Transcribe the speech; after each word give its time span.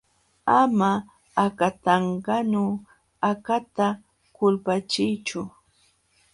Ama 0.59 0.89
akatanqanu 1.45 2.63
akata 3.29 3.87
kulpachiychu. 4.35 5.41